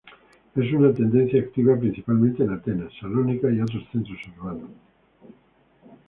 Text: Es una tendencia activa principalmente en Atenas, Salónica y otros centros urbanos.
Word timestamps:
Es 0.55 0.73
una 0.73 0.91
tendencia 0.91 1.39
activa 1.39 1.77
principalmente 1.77 2.41
en 2.41 2.49
Atenas, 2.49 2.91
Salónica 2.99 3.51
y 3.51 3.61
otros 3.61 3.83
centros 3.91 4.17
urbanos. 4.35 4.71